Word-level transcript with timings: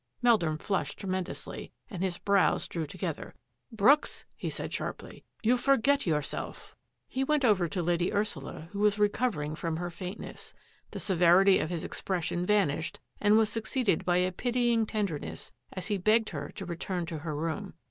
Meldrum 0.23 0.57
flushed 0.57 0.97
tremendously 0.97 1.71
and 1.87 2.01
his 2.01 2.17
brows 2.17 2.67
drew 2.67 2.87
together." 2.87 3.35
Brooks," 3.81 4.25
he 4.35 4.49
said 4.49 4.73
sharply, 4.73 5.23
you 5.43 5.57
forget 5.57 6.07
yourself." 6.07 6.75
He 7.07 7.23
went 7.23 7.45
over 7.45 7.67
to 7.67 7.83
Lady 7.83 8.11
Ursula, 8.11 8.69
who 8.71 8.79
was 8.79 8.97
recover 8.97 9.43
ing 9.43 9.53
from 9.53 9.77
her 9.77 9.91
faintness. 9.91 10.55
The 10.89 10.99
severity 10.99 11.59
of 11.59 11.69
his 11.69 11.85
ex 11.85 12.01
pression 12.01 12.47
vanished 12.47 12.99
and 13.19 13.37
was 13.37 13.49
succeeded 13.49 14.03
by 14.03 14.17
a 14.17 14.31
pity 14.31 14.73
ing 14.73 14.87
tenderness 14.87 15.51
as 15.71 15.85
he 15.85 15.99
begged 15.99 16.29
her 16.31 16.49
to 16.55 16.65
return 16.65 17.05
to 17.05 17.19
her 17.19 17.35
room. 17.35 17.75